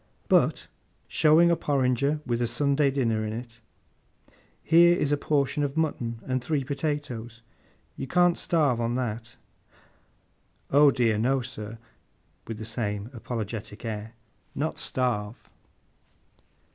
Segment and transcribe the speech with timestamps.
[0.27, 0.67] 'But,'
[1.07, 3.61] showing a porringer with a Sunday dinner in it;
[4.63, 7.43] 'here is a portion of mutton, and three potatoes.
[7.95, 9.35] You can't starve on that?'
[10.71, 11.77] 'Oh dear no, sir,'
[12.47, 14.15] with the same apologetic air.
[14.55, 15.47] 'Not starve.